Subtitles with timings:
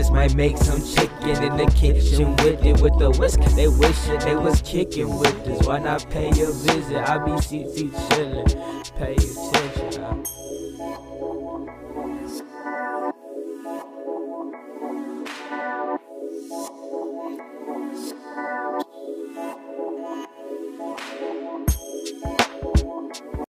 [0.00, 3.38] Just might make some chicken in the kitchen with it with the whisk.
[3.54, 5.66] They wish it they was kicking with this.
[5.66, 6.96] Why not pay a visit?
[6.96, 8.96] I be CT chillin'.
[8.96, 9.69] Pay attention.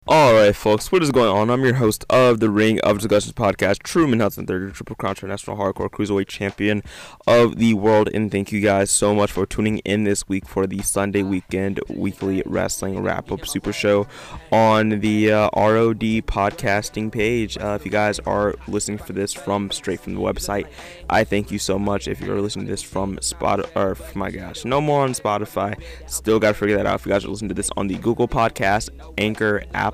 [0.08, 1.48] Alright, folks, what is going on?
[1.48, 5.56] I'm your host of the Ring of Discussions podcast, Truman Hudson, third Triple Crown International
[5.56, 6.82] Hardcore Cruiserweight Champion
[7.24, 8.08] of the world.
[8.12, 11.78] And thank you guys so much for tuning in this week for the Sunday weekend
[11.88, 14.08] weekly wrestling wrap up super show
[14.50, 17.56] on the uh, ROD podcasting page.
[17.56, 20.66] Uh, if you guys are listening for this from straight from the website,
[21.10, 22.08] I thank you so much.
[22.08, 26.40] If you're listening to this from Spotify, or my gosh, no more on Spotify, still
[26.40, 26.96] got to figure that out.
[26.96, 29.92] If you guys are listening to this on the Google Podcast, Anchor, Apple,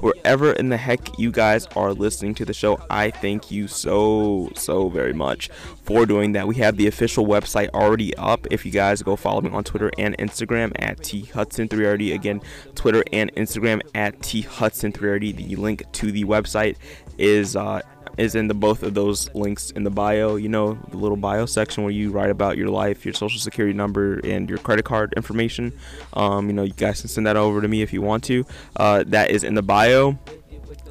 [0.00, 4.50] wherever in the heck you guys are listening to the show, I thank you so,
[4.54, 5.48] so very much
[5.84, 6.46] for doing that.
[6.48, 8.46] We have the official website already up.
[8.50, 12.14] If you guys go follow me on Twitter and Instagram at thudson3rd.
[12.14, 12.40] Again,
[12.74, 15.36] Twitter and Instagram at thudson3rd.
[15.36, 16.76] The link to the website
[17.18, 17.82] is uh,
[18.18, 20.36] is in the both of those links in the bio.
[20.36, 23.76] You know, the little bio section where you write about your life, your social security
[23.76, 25.72] number, and your credit card information.
[26.14, 28.44] Um, you know, you guys can send that over to me if you want to.
[28.76, 30.18] Uh, that is in the bio.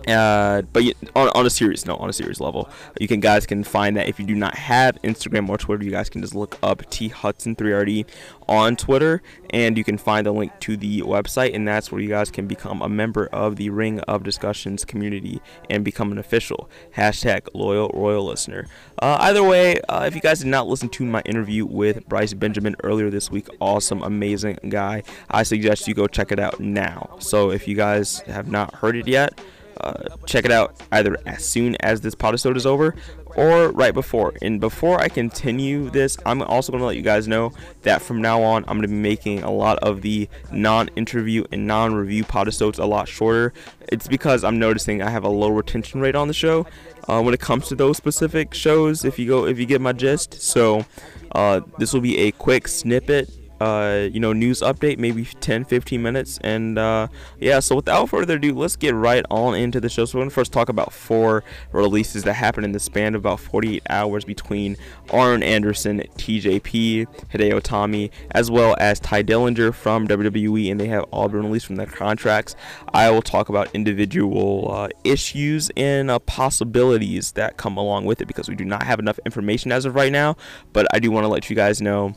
[0.08, 3.46] Uh, but you, on, on a serious note, on a serious level, you can guys
[3.46, 6.36] can find that if you do not have Instagram or Twitter, you guys can just
[6.36, 8.06] look up T Hudson 3RD
[8.48, 12.10] on Twitter, and you can find the link to the website, and that's where you
[12.10, 16.70] guys can become a member of the Ring of Discussions community and become an official
[16.96, 18.68] hashtag loyal royal listener.
[19.02, 22.34] Uh, either way, uh, if you guys did not listen to my interview with Bryce
[22.34, 27.16] Benjamin earlier this week, awesome, amazing guy, I suggest you go check it out now.
[27.20, 29.40] So if you guys have not heard it yet.
[29.82, 32.96] Uh, check it out either as soon as this episode is over
[33.36, 34.34] or right before.
[34.42, 37.52] And before I continue this, I'm also going to let you guys know
[37.82, 41.66] that from now on, I'm going to be making a lot of the non-interview and
[41.66, 43.54] non-review podisodes a lot shorter.
[43.88, 46.68] It's because I'm noticing I have a low retention rate on the show
[47.08, 49.04] uh, when it comes to those specific shows.
[49.04, 50.86] If you go, if you get my gist, so
[51.32, 53.30] uh, this will be a quick snippet
[53.62, 56.40] uh, you know, news update, maybe 10, 15 minutes.
[56.44, 60.06] And uh, yeah, so without further ado, let's get right on into the show.
[60.06, 63.40] So we're gonna first talk about four releases that happened in the span of about
[63.40, 64.78] 48 hours between
[65.12, 71.04] Arn Anderson, TJP, Hideo Itami, as well as Tye Dillinger from WWE, and they have
[71.12, 72.56] all been released from their contracts.
[72.96, 78.26] I will talk about individual uh, issues and uh, possibilities that come along with it
[78.26, 80.36] because we do not have enough information as of right now.
[80.74, 82.16] But I do want to let you guys know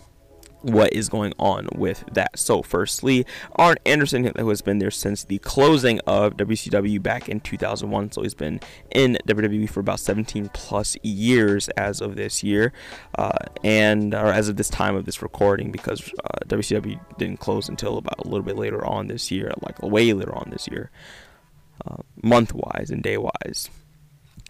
[0.65, 2.39] what is going on with that.
[2.39, 3.27] So, firstly,
[3.57, 8.23] Arn Anderson, who has been there since the closing of WCW back in 2001, so
[8.23, 8.61] he's been
[8.91, 12.73] in WWE for about 17 plus years as of this year,
[13.19, 13.33] uh,
[13.63, 17.99] and or as of this time of this recording, because uh, WCW didn't close until
[17.99, 20.91] about a little bit later on this year, like way later on this year,
[21.87, 23.69] uh, month wise and day wise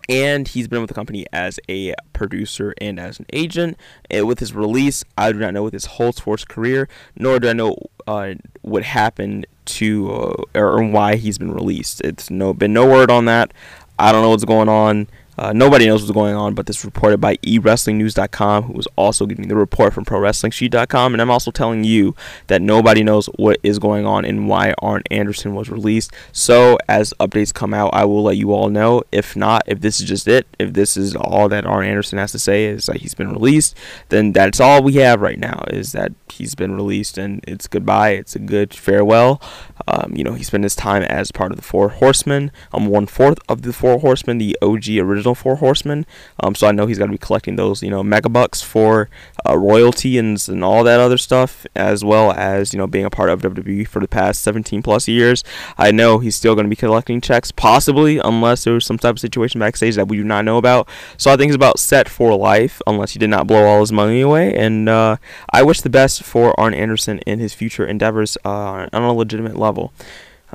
[0.09, 3.79] and he's been with the company as a producer and as an agent.
[4.11, 7.49] And with his release, I do not know with his whole sports career, nor do
[7.49, 7.77] I know
[8.07, 12.01] uh, what happened to uh, or why he's been released.
[12.03, 13.53] It's no been no word on that.
[13.99, 15.09] I don't know what's going on.
[15.39, 19.27] Uh, nobody knows what's going on, but this is reported by eWrestlingNews.com, who was also
[19.27, 22.15] giving the report from ProWrestlingSheet.com, and I'm also telling you
[22.47, 26.13] that nobody knows what is going on and why Arn Anderson was released.
[26.33, 29.03] So, as updates come out, I will let you all know.
[29.11, 32.33] If not, if this is just it, if this is all that Arn Anderson has
[32.33, 33.77] to say is that he's been released,
[34.11, 38.11] then that's all we have right now is that he's been released and it's goodbye.
[38.11, 39.41] It's a good farewell.
[39.89, 42.51] Um, you know, he spent his time as part of the Four Horsemen.
[42.73, 46.05] I'm one fourth of the Four Horsemen, the OG original Four Horsemen.
[46.41, 49.09] Um, so I know he's got to be collecting those, you know, megabucks for
[49.49, 53.11] uh, royalty and, and all that other stuff, as well as, you know, being a
[53.11, 55.45] part of WWE for the past 17 plus years.
[55.79, 59.15] I know he's still going to be collecting checks, possibly, unless there was some type
[59.15, 60.89] of situation backstage that we do not know about.
[61.17, 63.93] So I think he's about set for life, unless he did not blow all his
[63.93, 64.55] money away.
[64.55, 65.17] And uh,
[65.53, 69.57] I wish the best for Arn Anderson in his future endeavors uh, on a legitimate
[69.57, 69.93] level.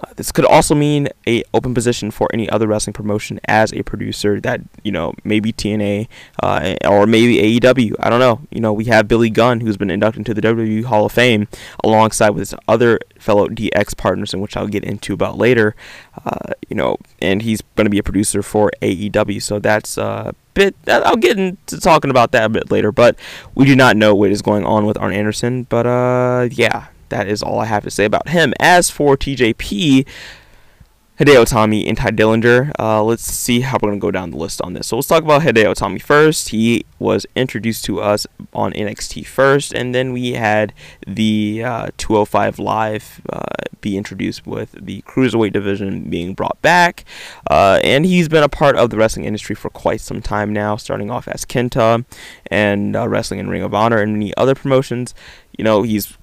[0.01, 3.83] Uh, this could also mean a open position for any other wrestling promotion as a
[3.83, 6.07] producer that you know maybe TNA
[6.41, 7.95] uh, or maybe AEW.
[7.99, 8.41] I don't know.
[8.51, 11.47] You know we have Billy Gunn who's been inducted into the WWE Hall of Fame
[11.83, 15.75] alongside with his other fellow DX partners, in which I'll get into about later.
[16.25, 19.41] Uh, you know, and he's going to be a producer for AEW.
[19.41, 20.75] So that's a bit.
[20.87, 22.91] I'll get into talking about that a bit later.
[22.91, 23.17] But
[23.55, 25.63] we do not know what is going on with Arn Anderson.
[25.63, 28.53] But uh, yeah that is all I have to say about him.
[28.59, 30.05] As for TJP,
[31.19, 32.71] Hideo Itami and Tye Dillinger.
[32.79, 34.87] Uh, let's see how we're going to go down the list on this.
[34.87, 36.49] So let's talk about Hideo Itami first.
[36.49, 40.73] He was introduced to us on NXT first, and then we had
[41.05, 43.41] the uh, 205 Live uh,
[43.81, 47.03] be introduced with the Cruiserweight division being brought back.
[47.51, 50.77] Uh, and he's been a part of the wrestling industry for quite some time now,
[50.77, 52.05] starting off as Kenta
[52.47, 55.13] and uh, wrestling in Ring of Honor and many other promotions.
[55.57, 56.17] You know, he's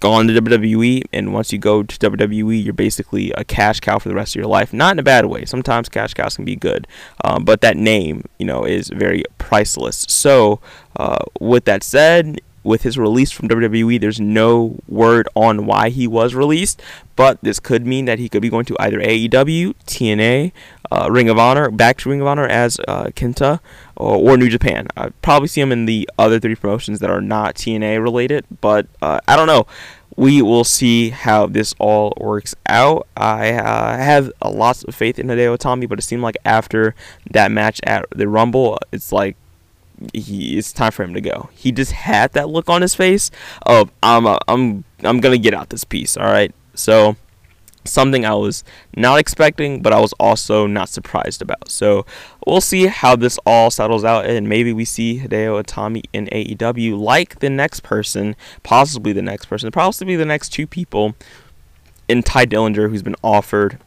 [0.00, 4.08] gone to WWE, and once you go to WWE, you're basically a cash cow for
[4.08, 4.72] the rest of your life.
[4.72, 5.44] Not in a bad way.
[5.44, 6.86] Sometimes cash cows can be good,
[7.24, 10.06] um, but that name, you know, is very priceless.
[10.08, 10.60] So,
[10.96, 16.08] uh, with that said, with his release from WWE, there's no word on why he
[16.08, 16.82] was released,
[17.14, 20.52] but this could mean that he could be going to either AEW, TNA,
[20.90, 23.60] uh, Ring of Honor, back to Ring of Honor as uh, Kenta,
[23.96, 24.88] or, or, New Japan.
[24.96, 28.86] I'd probably see him in the other three promotions that are not TNA related, but
[29.02, 29.66] uh, I don't know.
[30.16, 33.08] We will see how this all works out.
[33.16, 36.94] I uh, have a lots of faith in Hideo Itami, but it seemed like after
[37.32, 39.36] that match at the Rumble, it's like
[40.12, 41.50] he it's time for him to go.
[41.54, 43.30] He just had that look on his face
[43.62, 46.16] of I'm I'm I'm gonna get out this piece.
[46.16, 47.16] All right, so
[47.84, 48.64] something I was
[48.96, 51.70] not expecting, but I was also not surprised about.
[51.70, 52.06] So
[52.46, 56.98] we'll see how this all settles out, and maybe we see Hideo Itami in AEW
[56.98, 61.14] like the next person, possibly the next person, possibly the next two people
[62.08, 63.78] in Tye Dillinger, who's been offered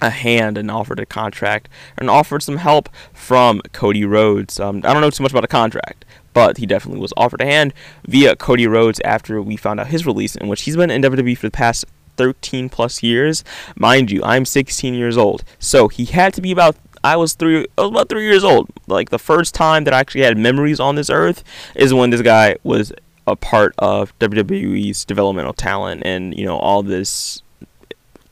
[0.00, 4.60] a hand and offered a contract and offered some help from Cody Rhodes.
[4.60, 7.46] Um, I don't know too much about a contract, but he definitely was offered a
[7.46, 7.72] hand
[8.06, 11.36] via Cody Rhodes after we found out his release, in which he's been in WWE
[11.38, 13.44] for the past 13 plus years.
[13.76, 16.76] Mind you, I'm 16 years old, so he had to be about.
[17.04, 17.66] I was three.
[17.78, 18.68] I was about three years old.
[18.86, 21.44] Like the first time that I actually had memories on this earth
[21.74, 22.92] is when this guy was
[23.26, 27.42] a part of WWE's developmental talent and you know all this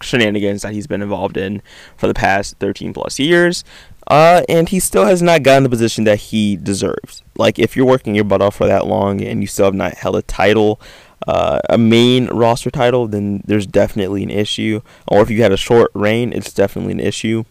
[0.03, 1.63] shenanigans that he's been involved in
[1.97, 3.65] for the past 13 plus years.
[4.07, 7.23] Uh, and he still has not gotten the position that he deserves.
[7.37, 9.95] Like, if you're working your butt off for that long and you still have not
[9.95, 10.81] held a title,
[11.27, 14.83] uh, a main roster title, then there's definitely an issue.
[15.09, 17.45] Or if you had a short reign, it's definitely an issue.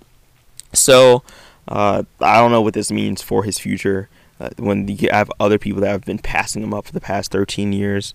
[0.74, 1.24] So,
[1.68, 4.10] uh, I don't know what this means for his future.
[4.40, 7.32] Uh, when you have other people that have been passing him up for the past
[7.32, 8.14] 13 years,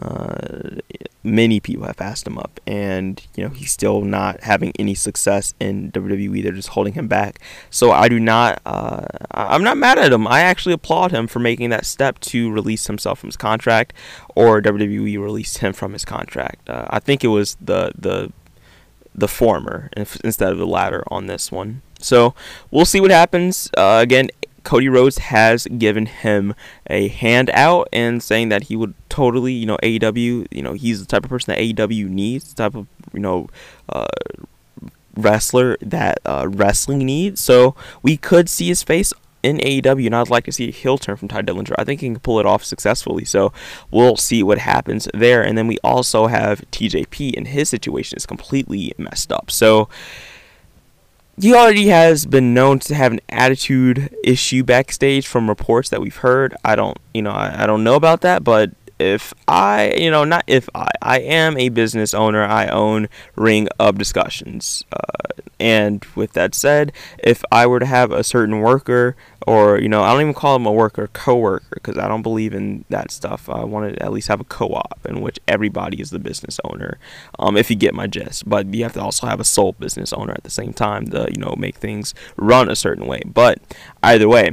[0.00, 0.80] uh,
[1.22, 5.54] many people have passed him up, and you know he's still not having any success
[5.60, 6.42] in WWE.
[6.42, 7.40] They're just holding him back.
[7.68, 8.62] So I do not.
[8.64, 10.26] Uh, I'm not mad at him.
[10.26, 13.92] I actually applaud him for making that step to release himself from his contract,
[14.34, 16.68] or WWE released him from his contract.
[16.68, 18.32] Uh, I think it was the the
[19.14, 19.90] the former
[20.24, 21.82] instead of the latter on this one.
[21.98, 22.34] So
[22.70, 23.70] we'll see what happens.
[23.76, 24.28] Uh, again,
[24.64, 26.54] Cody Rhodes has given him
[26.88, 31.06] a handout and saying that he would totally, you know, AEW, you know, he's the
[31.06, 33.48] type of person that AEW needs, the type of, you know,
[33.88, 34.06] uh,
[35.16, 37.40] wrestler that uh, wrestling needs.
[37.40, 39.12] So we could see his face
[39.42, 41.74] in AEW, and I'd like to see a heel turn from Tye Dillinger.
[41.78, 43.24] I think he can pull it off successfully.
[43.24, 43.52] So
[43.90, 45.42] we'll see what happens there.
[45.42, 49.50] And then we also have TJP, and his situation is completely messed up.
[49.50, 49.88] So
[51.38, 56.16] he already has been known to have an attitude issue backstage from reports that we've
[56.16, 56.54] heard.
[56.64, 60.24] I don't, you know, I, I don't know about that, but if I, you know,
[60.24, 64.84] not if I, I am a business owner, I own Ring of Discussions.
[64.92, 69.16] Uh, and with that said, if I were to have a certain worker,
[69.46, 72.22] or, you know, I don't even call him a worker, co worker, because I don't
[72.22, 73.48] believe in that stuff.
[73.48, 76.60] I want to at least have a co op in which everybody is the business
[76.64, 76.98] owner,
[77.38, 78.48] um, if you get my gist.
[78.48, 81.28] But you have to also have a sole business owner at the same time to,
[81.30, 83.22] you know, make things run a certain way.
[83.24, 83.60] But
[84.02, 84.52] either way,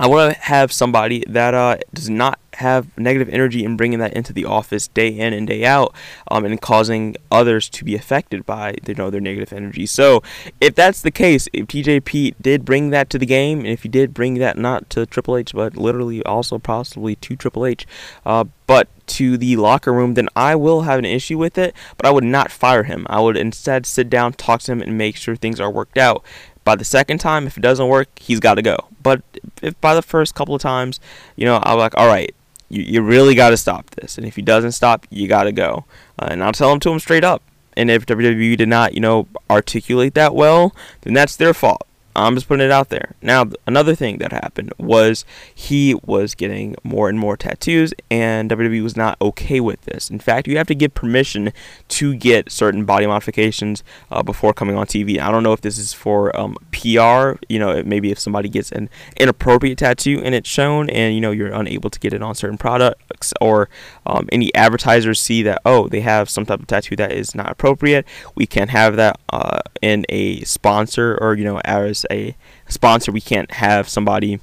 [0.00, 4.12] I want to have somebody that uh, does not have negative energy and bringing that
[4.14, 5.94] into the office day in and day out,
[6.30, 9.86] um, and causing others to be affected by you know their negative energy.
[9.86, 10.22] So
[10.60, 13.88] if that's the case, if TJP did bring that to the game, and if he
[13.88, 17.86] did bring that not to Triple H, but literally also possibly to Triple H,
[18.24, 21.74] uh, but to the locker room, then I will have an issue with it.
[21.96, 23.06] But I would not fire him.
[23.10, 26.24] I would instead sit down, talk to him, and make sure things are worked out.
[26.62, 28.76] By the second time, if it doesn't work, he's got to go.
[29.02, 29.22] But
[29.62, 31.00] if by the first couple of times,
[31.34, 32.34] you know, I'm like, all right,
[32.70, 34.16] you, you really got to stop this.
[34.16, 35.84] And if he doesn't stop, you got to go.
[36.18, 37.42] Uh, and I'll tell him to him straight up.
[37.76, 41.86] And if WWE did not, you know, articulate that well, then that's their fault.
[42.16, 43.14] I'm just putting it out there.
[43.22, 45.24] Now, another thing that happened was
[45.54, 50.10] he was getting more and more tattoos, and WWE was not okay with this.
[50.10, 51.52] In fact, you have to get permission
[51.88, 55.20] to get certain body modifications uh, before coming on TV.
[55.20, 58.72] I don't know if this is for um, PR, you know, maybe if somebody gets
[58.72, 62.34] an inappropriate tattoo and it's shown, and you know, you're unable to get it on
[62.34, 63.68] certain products, or
[64.04, 67.50] um, any advertisers see that, oh, they have some type of tattoo that is not
[67.50, 72.36] appropriate, we can't have that uh, in a sponsor or, you know, as a
[72.68, 74.40] sponsor, we can't have somebody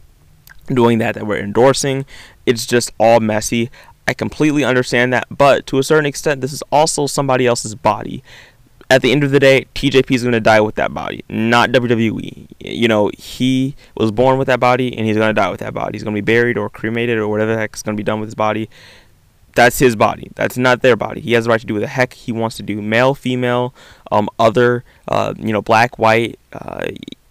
[0.67, 2.05] doing that that we're endorsing.
[2.45, 3.69] It's just all messy.
[4.07, 8.23] I completely understand that, but to a certain extent, this is also somebody else's body.
[8.89, 11.71] At the end of the day, TJP is going to die with that body, not
[11.71, 12.47] WWE.
[12.59, 15.73] You know, he was born with that body and he's going to die with that
[15.73, 15.97] body.
[15.97, 18.05] He's going to be buried or cremated or whatever the heck is going to be
[18.05, 18.69] done with his body.
[19.55, 20.31] That's his body.
[20.35, 21.19] That's not their body.
[21.19, 22.81] He has the right to do what the heck he wants to do.
[22.81, 23.73] Male, female,
[24.09, 26.85] um, other, uh, you know, black, white, uh,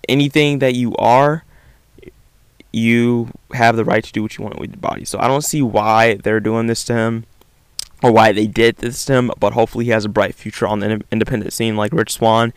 [0.09, 1.45] anything that you are,
[2.73, 5.05] you have the right to do what you want with your body.
[5.05, 7.25] So I don't see why they're doing this to him
[8.03, 10.81] or why they did this to him, but hopefully he has a bright future on
[10.81, 12.53] the independent scene like Rich Swann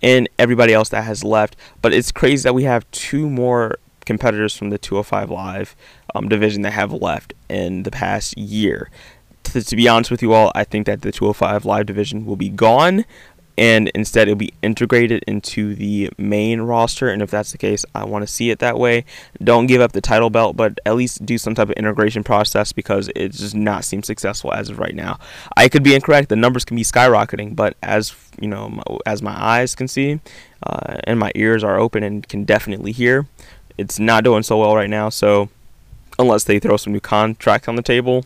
[0.00, 1.56] and everybody else that has left.
[1.82, 5.76] But it's crazy that we have two more competitors from the 205 Live
[6.14, 8.90] um, division that have left in the past year.
[9.44, 12.36] To, to be honest with you all, I think that the 205 Live division will
[12.36, 13.04] be gone
[13.56, 17.08] and instead it'll be integrated into the main roster.
[17.08, 19.04] And if that's the case i want to see it that way.
[19.42, 22.72] Don't give up the title belt but at least do some type of integration process
[22.72, 25.18] because it does not seem successful as of right now.
[25.56, 26.28] I could be incorrect.
[26.28, 30.20] The numbers can be skyrocketing but as you know as my eyes can see
[30.62, 33.26] uh, and my ears are open and can definitely hear
[33.76, 35.08] it's not doing so well right now.
[35.08, 35.48] So
[36.18, 38.24] unless they throw some new contracts on the table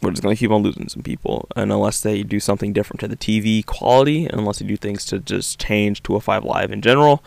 [0.00, 1.48] we're just going to keep on losing some people.
[1.56, 5.18] And unless they do something different to the TV quality, unless they do things to
[5.18, 7.22] just change 205 Live in general,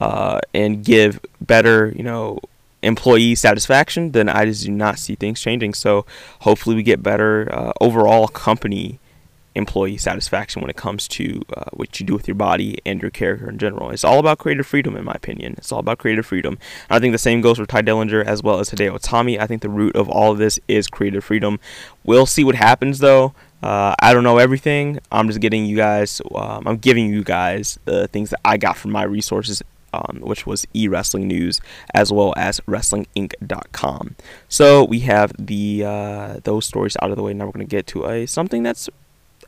[0.00, 2.38] uh, and give better, you know,
[2.82, 5.74] employee satisfaction, then I just do not see things changing.
[5.74, 6.04] So
[6.40, 8.98] hopefully we get better uh, overall company
[9.54, 13.10] employee satisfaction when it comes to uh, what you do with your body and your
[13.10, 13.90] character in general.
[13.90, 15.54] It's all about creative freedom, in my opinion.
[15.58, 16.58] It's all about creative freedom.
[16.88, 19.38] And I think the same goes for Tye Dillinger as well as Hideo Itami.
[19.38, 21.60] I think the root of all of this is creative freedom.
[22.04, 23.34] We'll see what happens though.
[23.62, 24.98] Uh, I don't know everything.
[25.12, 26.20] I'm just getting you guys.
[26.34, 30.46] Um, I'm giving you guys the things that I got from my resources um, which
[30.46, 31.60] was eWrestling News,
[31.94, 34.16] as well as WrestlingInc.com.
[34.48, 37.34] So we have the uh, those stories out of the way.
[37.34, 38.88] Now we're going to get to a something that's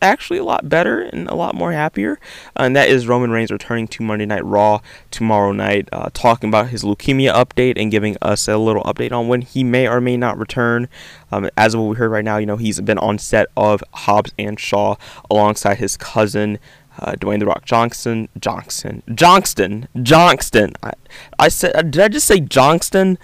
[0.04, 2.20] actually a lot better and a lot more happier.
[2.58, 4.80] Uh, and that is Roman Reigns returning to Monday Night Raw
[5.10, 9.28] tomorrow night, uh, talking about his leukemia update and giving us a little update on
[9.28, 10.88] when he may or may not return.
[11.32, 13.82] Um, as of what we heard right now, you know, he's been on set of
[13.92, 14.96] Hobbs and Shaw
[15.30, 16.58] alongside his cousin.
[16.96, 20.74] Uh, Dwayne the Rock Johnson, Johnson, Johnston, Johnston.
[20.80, 20.92] I,
[21.40, 23.18] I said, uh, did I just say Johnston?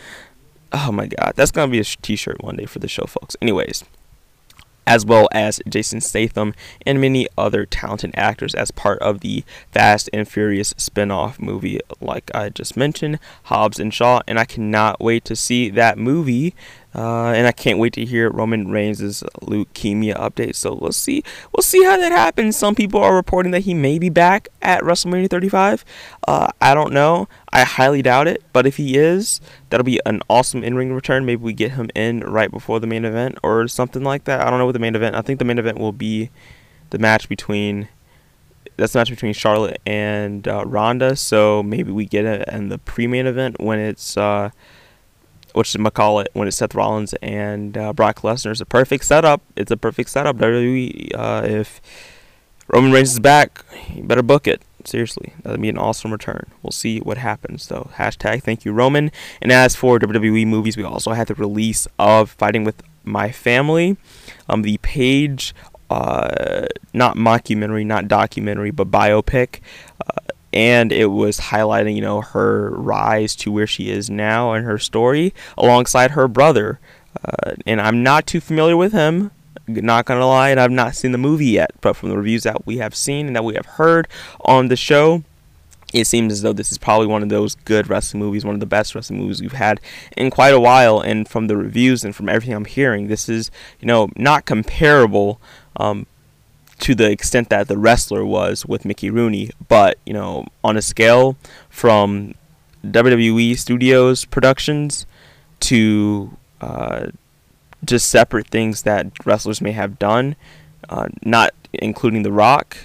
[0.72, 3.36] Oh my God, that's gonna be a t-shirt one day for the show, folks.
[3.40, 3.84] Anyways,
[4.90, 6.52] as well as Jason Statham
[6.84, 12.28] and many other talented actors as part of the Fast and Furious spin-off movie like
[12.34, 16.56] I just mentioned, Hobbs and Shaw, and I cannot wait to see that movie
[16.94, 20.56] uh, and I can't wait to hear Roman Reigns' leukemia update.
[20.56, 21.22] So we'll see.
[21.52, 22.56] We'll see how that happens.
[22.56, 25.84] Some people are reporting that he may be back at WrestleMania 35.
[26.26, 27.28] Uh, I don't know.
[27.52, 28.42] I highly doubt it.
[28.52, 31.24] But if he is, that'll be an awesome in-ring return.
[31.24, 34.44] Maybe we get him in right before the main event or something like that.
[34.44, 35.14] I don't know what the main event.
[35.14, 36.30] I think the main event will be
[36.90, 37.88] the match between.
[38.76, 41.14] That's the match between Charlotte and uh, Ronda.
[41.14, 44.16] So maybe we get it in the pre-main event when it's.
[44.16, 44.50] Uh,
[45.54, 48.50] which is McCall it when it's Seth Rollins and uh, Brock Lesnar.
[48.52, 49.42] It's a perfect setup.
[49.56, 50.36] It's a perfect setup.
[50.36, 51.80] WWE, uh, if
[52.68, 53.64] Roman Reigns is back,
[53.94, 54.62] you better book it.
[54.84, 56.50] Seriously, that'd be an awesome return.
[56.62, 57.90] We'll see what happens though.
[57.96, 59.10] Hashtag thank you Roman.
[59.42, 63.98] And as for WWE movies, we also had the release of Fighting with My Family,
[64.48, 65.54] um, the Paige,
[65.90, 69.60] uh, not mockumentary, not documentary, but biopic.
[70.06, 74.64] Uh, and it was highlighting you know her rise to where she is now and
[74.64, 76.80] her story alongside her brother
[77.24, 79.30] uh, and i'm not too familiar with him
[79.66, 82.66] not gonna lie and i've not seen the movie yet but from the reviews that
[82.66, 84.08] we have seen and that we have heard
[84.44, 85.22] on the show
[85.92, 88.60] it seems as though this is probably one of those good wrestling movies, one of
[88.60, 89.80] the best wrestling movies we've had
[90.16, 91.00] in quite a while.
[91.00, 95.40] And from the reviews and from everything I'm hearing, this is, you know, not comparable,
[95.76, 96.06] um,
[96.80, 100.82] to the extent that the wrestler was with Mickey Rooney, but you know, on a
[100.82, 101.36] scale
[101.68, 102.34] from
[102.84, 105.06] WWE Studios productions
[105.60, 107.08] to uh,
[107.84, 110.36] just separate things that wrestlers may have done,
[110.88, 112.76] uh, not including The Rock,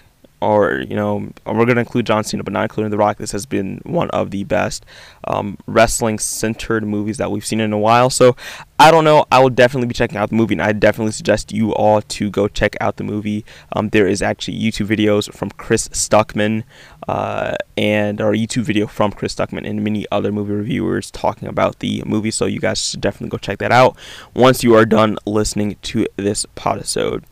[0.42, 3.18] or you know, we're gonna include John Cena, but not including The Rock.
[3.18, 4.86] This has been one of the best
[5.26, 8.10] um, wrestling-centered movies that we've seen in a while.
[8.10, 8.36] So
[8.78, 9.26] I don't know.
[9.32, 12.30] I will definitely be checking out the movie, and I definitely suggest you all to
[12.30, 13.46] go check out the movie.
[13.74, 16.64] Um, there is actually YouTube videos from Chris Stuckman,
[17.08, 21.80] uh, and or YouTube video from Chris Stuckman and many other movie reviewers talking about
[21.80, 22.32] the movie.
[22.32, 23.98] So you guys should definitely go check that out
[24.34, 27.24] once you are done listening to this podisode.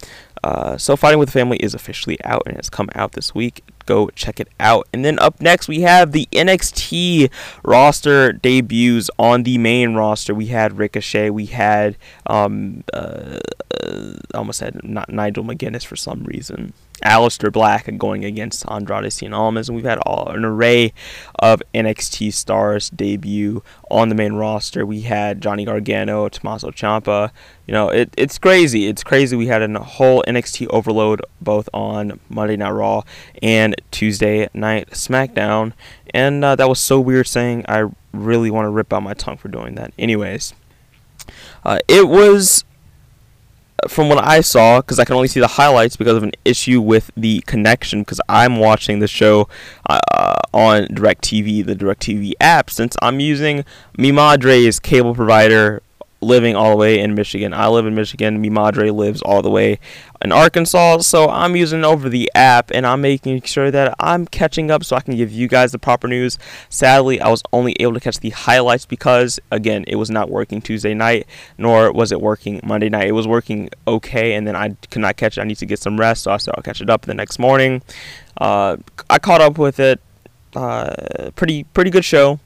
[0.43, 3.63] Uh, so Fighting with the Family is officially out and it's come out this week.
[3.85, 4.88] Go check it out.
[4.93, 7.31] And then up next we have the NXT
[7.63, 10.33] roster debuts on the main roster.
[10.33, 11.29] We had Ricochet.
[11.29, 11.97] We had
[12.27, 13.39] um, uh,
[13.81, 16.73] uh, almost said not Nigel McGuinness for some reason.
[17.01, 20.93] Aleister Black going against Andrade Cien Almas, and we've had all, an array
[21.39, 24.85] of NXT stars debut on the main roster.
[24.85, 27.31] We had Johnny Gargano, Tommaso Ciampa.
[27.67, 28.88] You know, it, it's crazy.
[28.88, 29.35] It's crazy.
[29.35, 33.03] We had a whole NXT overload both on Monday Night Raw
[33.41, 35.73] and Tuesday Night SmackDown,
[36.13, 39.38] and uh, that was so weird saying I really want to rip out my tongue
[39.38, 39.93] for doing that.
[39.97, 40.53] Anyways,
[41.65, 42.63] uh, it was
[43.87, 46.81] from what I saw, because I can only see the highlights because of an issue
[46.81, 49.47] with the connection, because I'm watching the show
[49.89, 53.65] uh, on DirecTV, the DirecTV app, since I'm using
[53.97, 55.81] Mi Madre's cable provider
[56.23, 57.53] living all the way in Michigan.
[57.53, 58.41] I live in Michigan.
[58.41, 59.79] Mi Madre lives all the way
[60.24, 61.00] in Arkansas.
[61.00, 64.96] So I'm using over the app and I'm making sure that I'm catching up so
[64.96, 66.39] I can give you guys the proper news.
[66.70, 70.62] Sadly, I was only able to catch the highlights because, again, it was not working
[70.62, 71.27] Tuesday night,
[71.58, 73.08] nor was it working Monday night.
[73.08, 75.42] It was working okay, and then I could not catch it.
[75.42, 77.39] I need to get some rest, so I said I'll catch it up the next
[77.39, 77.82] morning.
[78.38, 78.77] Uh,
[79.10, 80.00] I caught up with it.
[80.56, 82.39] Uh, pretty pretty good show.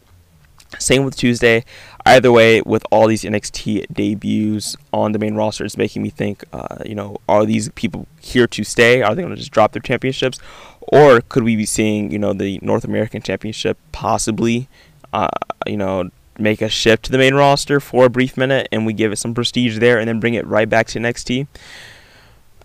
[0.80, 1.64] Same with Tuesday.
[2.06, 6.44] Either way, with all these NXT debuts on the main roster, it's making me think,
[6.54, 9.02] uh, you know, are these people here to stay?
[9.02, 10.40] Are they going to just drop their championships?
[10.82, 14.70] Or could we be seeing, you know, the North American Championship possibly,
[15.12, 15.28] uh,
[15.66, 16.10] you know,
[16.40, 19.18] make a shift to the main roster for a brief minute and we give it
[19.18, 21.48] some prestige there and then bring it right back to NXT?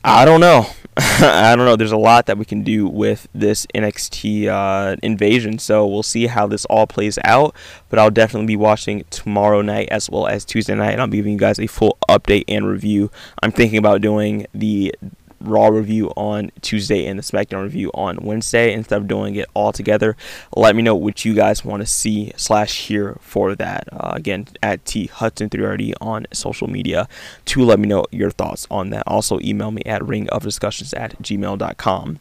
[0.05, 0.67] I don't know.
[0.97, 1.77] I don't know.
[1.77, 6.27] There's a lot that we can do with this NXT uh, invasion, so we'll see
[6.27, 7.55] how this all plays out.
[7.89, 11.17] But I'll definitely be watching tomorrow night as well as Tuesday night, and I'll be
[11.17, 13.11] giving you guys a full update and review.
[13.43, 14.95] I'm thinking about doing the
[15.43, 19.73] Raw review on Tuesday and the SmackDown review on Wednesday instead of doing it all
[19.73, 20.17] together.
[20.57, 23.89] Let me know what you guys want to see slash hear for that.
[23.93, 27.09] Uh, again, at T Hudson 3RD on social media
[27.47, 29.05] to let me know your thoughts on that.
[29.07, 32.19] Also, email me at ringofdiscussions at gmail.com.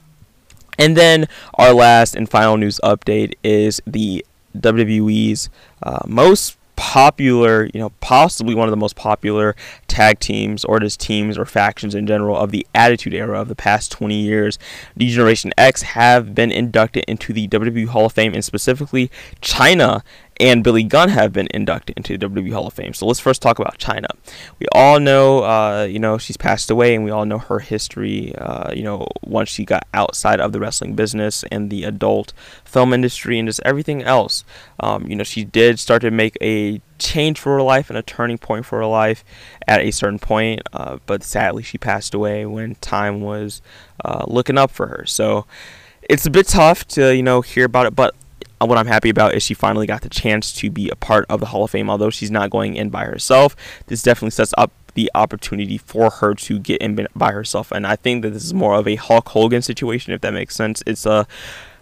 [0.78, 4.26] And then our last and final news update is the
[4.58, 5.50] WWE's
[5.84, 9.56] uh, most popular, you know, possibly one of the most popular
[9.88, 13.56] tag teams or just teams or factions in general of the Attitude Era of the
[13.56, 14.58] past 20 years.
[14.98, 19.12] D-Generation X have been inducted into the WWE Hall of Fame and specifically
[19.44, 20.02] Chyna
[20.42, 22.96] and Billy Gunn have been inducted into the WWE Hall of Fame.
[22.96, 24.08] So let's first talk about Chyna.
[24.60, 28.34] We all know, uh, you know, she's passed away, and we all know her history.
[28.36, 32.34] Uh, you know, once she got outside of the wrestling business and the adult
[32.66, 34.44] film industry and just everything else.
[34.80, 38.02] Um, you know, she did start to make a change for her life and a
[38.02, 39.24] turning point for her life
[39.68, 40.64] at a certain point.
[40.74, 43.62] Uh, but sadly, she passed away when time was
[44.04, 45.06] uh, looking up for her.
[45.06, 45.46] So
[46.10, 48.16] it's a bit tough to you know hear about it, but
[48.68, 51.40] what I'm happy about is she finally got the chance to be a part of
[51.40, 51.90] the Hall of Fame.
[51.90, 53.56] Although she's not going in by herself,
[53.88, 57.72] this definitely sets up the opportunity for her to get in by herself.
[57.72, 60.56] And I think that this is more of a Hulk Hogan situation, if that makes
[60.56, 60.84] sense.
[60.86, 61.28] It's a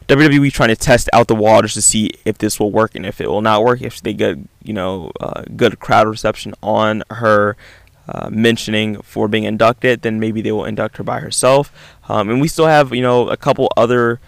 [0.07, 3.21] WWE trying to test out the waters to see if this will work and if
[3.21, 3.81] it will not work.
[3.81, 7.55] If they get you know uh, good crowd reception on her
[8.07, 11.71] uh, mentioning for being inducted, then maybe they will induct her by herself.
[12.07, 14.19] Um, and we still have you know a couple other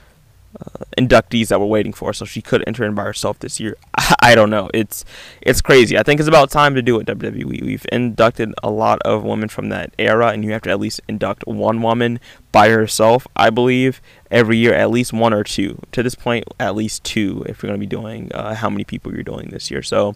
[0.61, 3.75] uh, inductees that we're waiting for, so she could enter in by herself this year.
[4.21, 4.69] I don't know.
[4.73, 5.03] It's
[5.41, 5.97] it's crazy.
[5.97, 7.07] I think it's about time to do it.
[7.07, 7.63] WWE.
[7.63, 11.01] We've inducted a lot of women from that era, and you have to at least
[11.07, 12.19] induct one woman
[12.51, 13.27] by herself.
[13.35, 15.79] I believe every year, at least one or two.
[15.91, 17.43] To this point, at least two.
[17.47, 20.15] If you're going to be doing uh, how many people you're doing this year, so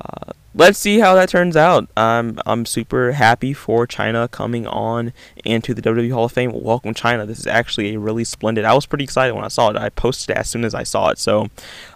[0.00, 1.88] uh, let's see how that turns out.
[1.96, 5.12] Um, I'm super happy for Chyna coming on
[5.44, 6.52] into the WWE Hall of Fame.
[6.54, 7.26] Welcome, Chyna.
[7.26, 8.64] This is actually a really splendid.
[8.64, 9.76] I was pretty excited when I saw it.
[9.76, 11.18] I posted it as soon as I saw it.
[11.18, 11.48] So,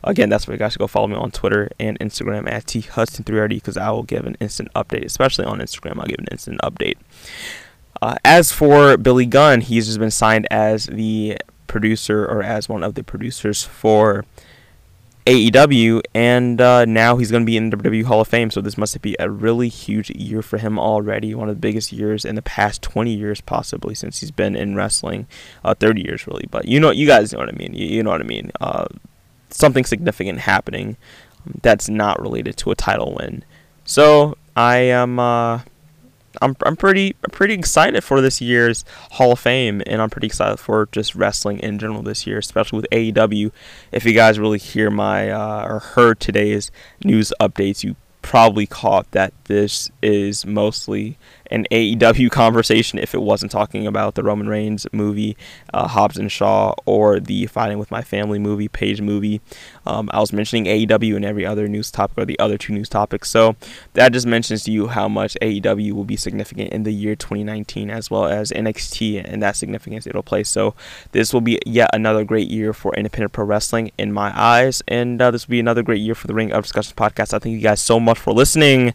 [0.02, 3.50] again, that's why you guys should go follow me on Twitter and Instagram at thudson3rd
[3.50, 5.98] because I will give an instant update, especially on Instagram.
[5.98, 6.96] I'll give an instant update.
[8.02, 12.82] Uh, as for Billy Gunn, he's just been signed as the producer or as one
[12.82, 14.24] of the producers for
[15.28, 18.50] AEW, and uh, now he's going to be in the WWE Hall of Fame.
[18.50, 21.34] So this must be a really huge year for him already.
[21.34, 24.74] One of the biggest years in the past 20 years, possibly since he's been in
[24.74, 25.26] wrestling,
[25.62, 26.46] uh, 30 years really.
[26.50, 27.74] But you know, you guys know what I mean.
[27.74, 28.50] You, you know what I mean.
[28.58, 28.86] Uh,
[29.50, 30.96] something significant happening
[31.60, 33.44] that's not related to a title win.
[33.84, 35.18] So I am.
[36.42, 40.58] I'm I'm pretty pretty excited for this year's Hall of Fame, and I'm pretty excited
[40.58, 43.50] for just wrestling in general this year, especially with AEW.
[43.92, 46.70] If you guys really hear my uh, or heard today's
[47.04, 51.16] news updates, you probably caught that this is mostly
[51.50, 55.36] an AEW conversation if it wasn't talking about the Roman Reigns movie,
[55.72, 59.40] uh, Hobbs and Shaw, or the Fighting with My Family movie, Paige movie.
[59.86, 62.88] Um, I was mentioning AEW and every other news topic or the other two news
[62.88, 63.30] topics.
[63.30, 63.56] So
[63.94, 67.90] that just mentions to you how much AEW will be significant in the year 2019
[67.90, 70.44] as well as NXT and that significance it'll play.
[70.44, 70.74] So
[71.12, 74.82] this will be yet another great year for independent pro wrestling in my eyes.
[74.88, 77.32] And uh, this will be another great year for the Ring of Discussions podcast.
[77.32, 78.94] I thank you guys so much for listening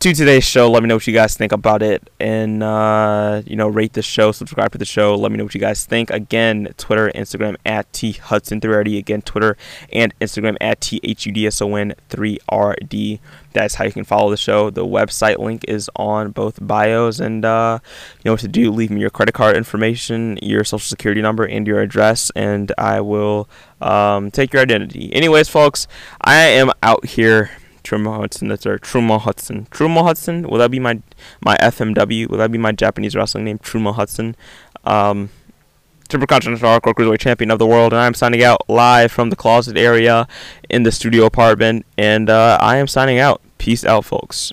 [0.00, 0.70] to today's show.
[0.70, 4.02] Let me know what you guys think about it, and uh, you know, rate the
[4.02, 5.16] show, subscribe to the show.
[5.16, 6.10] Let me know what you guys think.
[6.10, 8.96] Again, Twitter, Instagram at T Hudson 3RD.
[8.96, 9.56] Again, Twitter
[9.92, 13.18] and Instagram at T H U D S O N 3RD.
[13.52, 14.70] That's how you can follow the show.
[14.70, 17.80] The website link is on both bios, and uh,
[18.18, 18.70] you know what to do.
[18.70, 23.00] Leave me your credit card information, your social security number, and your address, and I
[23.00, 23.48] will
[23.80, 25.12] um, take your identity.
[25.12, 25.88] Anyways, folks,
[26.20, 27.50] I am out here
[27.88, 28.48] Truma Hudson.
[28.48, 29.66] That's our Truman Hudson.
[29.70, 30.42] Truman Hudson.
[30.48, 31.00] Will that be my
[31.40, 32.28] my FMW?
[32.28, 33.58] Will that be my Japanese wrestling name?
[33.58, 34.36] Truman Hudson.
[34.84, 35.30] Um,
[36.10, 39.36] Super Continental Hardcore Cruiserweight Champion of the World, and I'm signing out live from the
[39.36, 40.28] closet area
[40.68, 41.86] in the studio apartment.
[41.96, 43.40] And uh, I am signing out.
[43.58, 44.52] Peace out, folks.